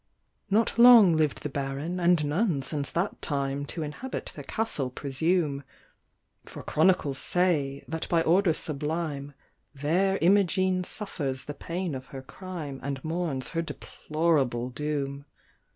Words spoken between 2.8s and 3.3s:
that